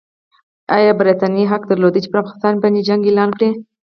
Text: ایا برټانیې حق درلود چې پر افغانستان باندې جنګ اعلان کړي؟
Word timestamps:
ایا 0.77 0.91
برټانیې 0.99 1.49
حق 1.51 1.61
درلود 1.69 1.93
چې 2.03 2.09
پر 2.11 2.17
افغانستان 2.21 2.53
باندې 2.61 2.85
جنګ 2.87 3.01
اعلان 3.05 3.29
کړي؟ 3.37 3.49